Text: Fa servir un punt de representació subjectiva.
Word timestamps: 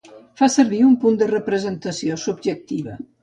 Fa 0.39 0.47
servir 0.53 0.79
un 0.85 0.95
punt 1.03 1.19
de 1.19 1.27
representació 1.33 2.19
subjectiva. 2.25 2.97